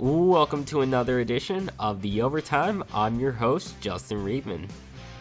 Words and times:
Welcome 0.00 0.64
to 0.66 0.82
another 0.82 1.18
edition 1.18 1.68
of 1.80 2.02
The 2.02 2.22
Overtime. 2.22 2.84
I'm 2.94 3.18
your 3.18 3.32
host, 3.32 3.74
Justin 3.80 4.18
Riebman. 4.18 4.70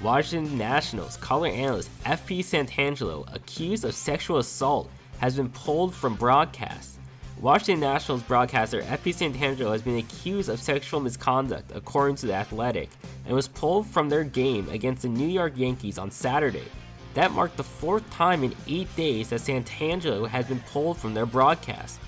Washington 0.00 0.56
Nationals 0.56 1.16
color 1.16 1.48
analyst 1.48 1.90
FP 2.04 2.38
Santangelo, 2.38 3.26
accused 3.34 3.84
of 3.84 3.96
sexual 3.96 4.38
assault, 4.38 4.88
has 5.18 5.34
been 5.34 5.48
pulled 5.48 5.92
from 5.92 6.14
broadcast. 6.14 7.00
Washington 7.40 7.80
Nationals 7.80 8.22
broadcaster 8.22 8.82
FP 8.82 9.12
Santangelo 9.12 9.72
has 9.72 9.82
been 9.82 9.98
accused 9.98 10.48
of 10.48 10.60
sexual 10.60 11.00
misconduct, 11.00 11.72
according 11.74 12.14
to 12.16 12.26
The 12.26 12.34
Athletic, 12.34 12.90
and 13.26 13.34
was 13.34 13.48
pulled 13.48 13.88
from 13.88 14.08
their 14.08 14.22
game 14.22 14.68
against 14.68 15.02
the 15.02 15.08
New 15.08 15.26
York 15.26 15.54
Yankees 15.56 15.98
on 15.98 16.12
Saturday. 16.12 16.68
That 17.14 17.32
marked 17.32 17.56
the 17.56 17.64
fourth 17.64 18.08
time 18.10 18.44
in 18.44 18.54
eight 18.68 18.94
days 18.94 19.30
that 19.30 19.40
Santangelo 19.40 20.28
has 20.28 20.46
been 20.46 20.60
pulled 20.60 20.96
from 20.96 21.12
their 21.12 21.26
broadcast. 21.26 21.98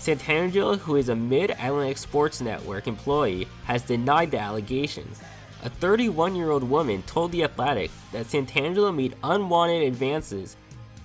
Santangelo, 0.00 0.78
who 0.78 0.96
is 0.96 1.10
a 1.10 1.14
Mid 1.14 1.50
Atlantic 1.50 1.98
Sports 1.98 2.40
Network 2.40 2.86
employee, 2.86 3.46
has 3.64 3.82
denied 3.82 4.30
the 4.30 4.38
allegations. 4.38 5.20
A 5.62 5.68
31 5.68 6.34
year 6.34 6.50
old 6.50 6.64
woman 6.64 7.02
told 7.02 7.32
The 7.32 7.44
Athletic 7.44 7.90
that 8.10 8.24
Santangelo 8.24 8.94
made 8.94 9.14
unwanted 9.22 9.82
advances 9.82 10.56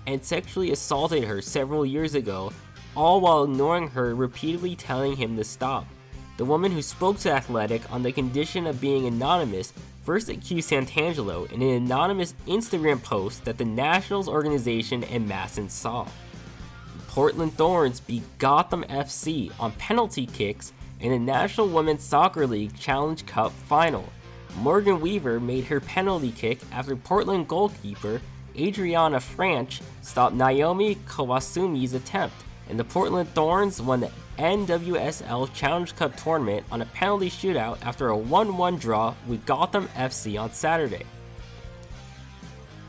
and 0.07 0.23
sexually 0.23 0.71
assaulted 0.71 1.25
her 1.25 1.41
several 1.41 1.85
years 1.85 2.15
ago, 2.15 2.53
all 2.95 3.19
while 3.19 3.43
ignoring 3.43 3.89
her, 3.89 4.15
repeatedly 4.15 4.77
telling 4.77 5.17
him 5.17 5.35
to 5.35 5.43
stop. 5.43 5.85
The 6.37 6.45
woman 6.45 6.71
who 6.71 6.81
spoke 6.81 7.19
to 7.19 7.31
Athletic 7.33 7.91
on 7.91 8.01
the 8.01 8.13
condition 8.13 8.65
of 8.65 8.79
being 8.79 9.07
anonymous 9.07 9.73
first 10.05 10.29
accused 10.29 10.71
Santangelo 10.71 11.51
in 11.51 11.61
an 11.61 11.83
anonymous 11.83 12.33
Instagram 12.47 13.03
post 13.03 13.43
that 13.43 13.57
the 13.57 13.65
Nationals 13.65 14.29
organization 14.29 15.03
and 15.05 15.27
MASN 15.27 15.69
saw. 15.69 16.07
Portland 17.15 17.53
Thorns 17.53 18.01
beat 18.01 18.23
Gotham 18.39 18.83
FC 18.89 19.49
on 19.57 19.71
penalty 19.71 20.25
kicks 20.25 20.73
in 20.99 21.13
the 21.13 21.17
National 21.17 21.69
Women's 21.69 22.03
Soccer 22.03 22.45
League 22.45 22.77
Challenge 22.77 23.25
Cup 23.25 23.53
final. 23.53 24.03
Morgan 24.57 24.99
Weaver 24.99 25.39
made 25.39 25.63
her 25.63 25.79
penalty 25.79 26.33
kick 26.33 26.59
after 26.73 26.93
Portland 26.97 27.47
goalkeeper 27.47 28.19
Adriana 28.57 29.15
Franch 29.15 29.81
stopped 30.01 30.35
Nahomi 30.35 30.97
Kawasumi's 31.07 31.93
attempt, 31.93 32.35
and 32.67 32.77
the 32.77 32.83
Portland 32.83 33.29
Thorns 33.29 33.81
won 33.81 34.01
the 34.01 34.11
NWSL 34.37 35.53
Challenge 35.53 35.95
Cup 35.95 36.17
tournament 36.17 36.65
on 36.69 36.81
a 36.81 36.85
penalty 36.87 37.29
shootout 37.29 37.77
after 37.81 38.09
a 38.09 38.17
1 38.17 38.57
1 38.57 38.75
draw 38.75 39.15
with 39.25 39.45
Gotham 39.45 39.87
FC 39.95 40.37
on 40.37 40.51
Saturday. 40.51 41.05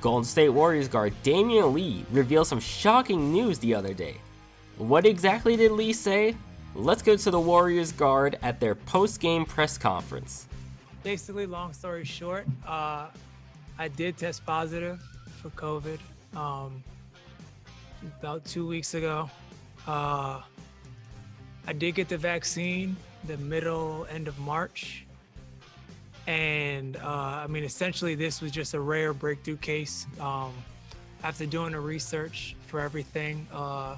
Golden 0.07 0.23
State 0.23 0.51
Warriors 0.51 0.87
guard 0.87 1.13
Damion 1.25 1.75
Lee 1.75 2.07
revealed 2.13 2.47
some 2.47 2.61
shocking 2.61 3.33
news 3.33 3.59
the 3.59 3.75
other 3.75 3.93
day. 3.93 4.19
What 4.79 5.05
exactly 5.05 5.57
did 5.57 5.73
Lee 5.73 5.93
say? 5.93 6.37
Let's 6.77 7.03
go 7.03 7.17
to 7.17 7.29
the 7.33 7.41
Warriors 7.41 7.91
guard 7.91 8.39
at 8.41 8.61
their 8.61 8.77
post 8.77 9.19
game 9.19 9.45
press 9.45 9.77
conference. 9.77 10.47
Basically, 11.03 11.45
long 11.45 11.73
story 11.73 12.05
short, 12.05 12.47
uh, 12.65 13.09
I 13.81 13.89
did 13.89 14.17
test 14.17 14.47
positive 14.47 15.03
for 15.43 15.51
COVID 15.51 15.99
um, 16.37 16.85
about 18.21 18.45
two 18.45 18.65
weeks 18.65 18.95
ago. 18.95 19.29
Uh, 19.89 20.41
I 21.67 21.73
did 21.73 21.97
get 21.97 22.09
the 22.09 22.17
vaccine 22.17 22.95
the 23.25 23.39
middle 23.39 24.07
end 24.09 24.29
of 24.29 24.39
March. 24.39 25.05
And 26.27 26.97
uh, 26.97 27.07
I 27.07 27.47
mean, 27.47 27.65
essentially, 27.65 28.15
this 28.15 28.41
was 28.41 28.51
just 28.51 28.75
a 28.75 28.81
rare 28.81 29.13
breakthrough 29.13 29.57
case. 29.57 30.07
Um, 30.21 30.53
after 31.23 31.47
doing 31.47 31.73
the 31.73 31.81
research 31.81 32.57
for 32.67 32.81
everything, 32.81 33.47
uh, 33.53 33.97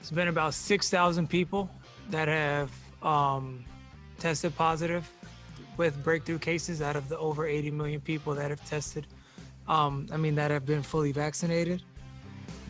it's 0.00 0.10
been 0.10 0.28
about 0.28 0.54
6,000 0.54 1.28
people 1.28 1.70
that 2.10 2.28
have 2.28 2.70
um, 3.02 3.64
tested 4.18 4.54
positive 4.56 5.10
with 5.76 6.02
breakthrough 6.02 6.38
cases 6.38 6.82
out 6.82 6.96
of 6.96 7.08
the 7.08 7.18
over 7.18 7.46
80 7.46 7.70
million 7.70 8.00
people 8.00 8.34
that 8.34 8.50
have 8.50 8.64
tested. 8.68 9.06
Um, 9.68 10.06
I 10.12 10.16
mean, 10.16 10.34
that 10.36 10.50
have 10.50 10.66
been 10.66 10.82
fully 10.82 11.12
vaccinated. 11.12 11.82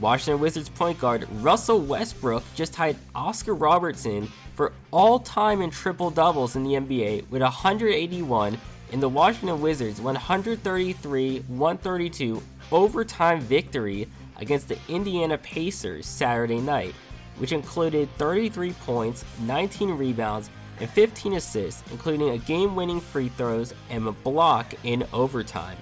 Washington 0.00 0.40
Wizards 0.40 0.68
point 0.68 0.98
guard 0.98 1.26
Russell 1.40 1.80
Westbrook 1.80 2.44
just 2.54 2.72
tied 2.72 2.96
Oscar 3.14 3.54
Robertson 3.54 4.30
for 4.54 4.72
all 4.90 5.18
time 5.18 5.60
in 5.62 5.70
triple 5.70 6.10
doubles 6.10 6.56
in 6.56 6.64
the 6.64 6.74
NBA 6.74 7.28
with 7.30 7.42
181 7.42 8.58
in 8.92 9.00
the 9.00 9.08
Washington 9.08 9.60
Wizards 9.60 10.00
133 10.00 11.40
132 11.40 12.42
overtime 12.72 13.40
victory 13.40 14.08
against 14.38 14.68
the 14.68 14.78
Indiana 14.88 15.36
Pacers 15.38 16.06
Saturday 16.06 16.60
night, 16.60 16.94
which 17.38 17.52
included 17.52 18.08
33 18.18 18.72
points, 18.84 19.24
19 19.40 19.90
rebounds, 19.90 20.50
and 20.80 20.88
15 20.90 21.34
assists, 21.34 21.82
including 21.90 22.30
a 22.30 22.38
game 22.38 22.76
winning 22.76 23.00
free 23.00 23.28
throws 23.30 23.74
and 23.90 24.06
a 24.06 24.12
block 24.12 24.74
in 24.84 25.04
overtime. 25.12 25.76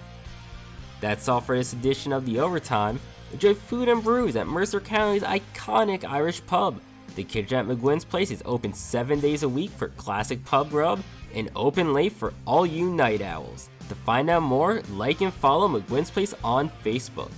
That's 1.00 1.28
all 1.28 1.40
for 1.40 1.56
this 1.56 1.74
edition 1.74 2.12
of 2.12 2.24
The 2.24 2.40
Overtime. 2.40 2.98
Enjoy 3.32 3.54
food 3.54 3.88
and 3.88 4.02
brews 4.02 4.36
at 4.36 4.46
Mercer 4.46 4.80
County's 4.80 5.22
iconic 5.22 6.04
Irish 6.04 6.44
pub. 6.46 6.80
The 7.16 7.24
kitchen 7.24 7.58
at 7.58 7.66
McGuinn's 7.66 8.04
Place 8.04 8.30
is 8.30 8.42
open 8.44 8.72
seven 8.72 9.20
days 9.20 9.42
a 9.42 9.48
week 9.48 9.70
for 9.70 9.88
classic 9.88 10.44
pub 10.44 10.70
grub 10.70 11.02
and 11.34 11.50
open 11.56 11.92
late 11.92 12.12
for 12.12 12.32
all 12.46 12.64
you 12.64 12.90
night 12.90 13.22
owls. 13.22 13.68
To 13.88 13.94
find 13.94 14.30
out 14.30 14.42
more, 14.42 14.82
like 14.90 15.20
and 15.20 15.32
follow 15.32 15.68
McGuinn's 15.68 16.10
Place 16.10 16.34
on 16.44 16.70
Facebook. 16.84 17.30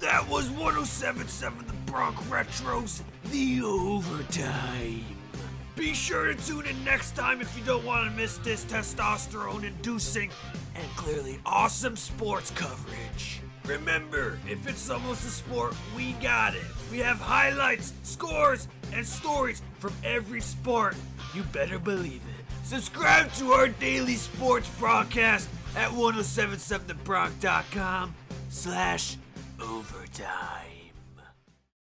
That 0.00 0.26
was 0.28 0.50
1077 0.50 1.66
The 1.66 1.90
Bronx 1.90 2.22
Retros, 2.24 3.02
the 3.30 3.62
overtime. 3.62 5.04
Be 5.76 5.92
sure 5.92 6.32
to 6.32 6.46
tune 6.46 6.66
in 6.66 6.84
next 6.84 7.16
time 7.16 7.40
if 7.40 7.56
you 7.58 7.64
don't 7.64 7.84
want 7.84 8.08
to 8.08 8.16
miss 8.16 8.38
this 8.38 8.64
testosterone 8.64 9.64
inducing 9.64 10.30
and 10.74 10.88
clearly 10.96 11.40
awesome 11.44 11.96
sports 11.96 12.50
coverage. 12.52 13.40
Remember, 13.66 14.38
if 14.48 14.66
it's 14.68 14.88
almost 14.90 15.26
a 15.26 15.30
sport, 15.30 15.74
we 15.96 16.12
got 16.14 16.54
it. 16.54 16.62
We 16.90 16.98
have 16.98 17.18
highlights, 17.18 17.94
scores, 18.02 18.68
and 18.92 19.06
stories 19.06 19.62
from 19.78 19.94
every 20.04 20.42
sport. 20.42 20.96
You 21.34 21.44
better 21.44 21.78
believe 21.78 22.20
it. 22.38 22.44
Subscribe 22.64 23.32
to 23.34 23.52
our 23.52 23.68
daily 23.68 24.16
sports 24.16 24.68
broadcast 24.78 25.48
at 25.76 25.90
1077thebronx.com 25.90 28.14
slash 28.50 29.16
overtime. 29.60 30.73